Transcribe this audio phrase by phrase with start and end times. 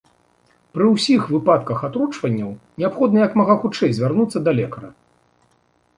[0.75, 4.89] Пры ўсіх выпадках атручванняў неабходна як мага хутчэй звярнуцца да лекара.